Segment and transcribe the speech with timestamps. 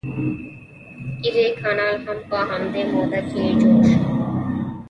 [1.23, 4.01] ایري کانال هم په همدې موده کې جوړ شو.